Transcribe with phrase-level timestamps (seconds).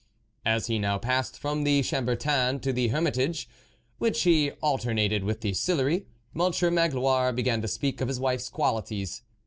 [0.47, 3.47] As he now passed from the Chambertin to the Hermitage,
[3.99, 9.21] which he alternated with the Sillery, Monsieur Magloire began to speak of his wife's qualities.